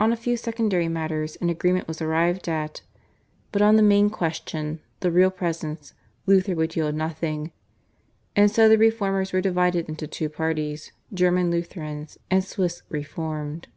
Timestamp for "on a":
0.00-0.16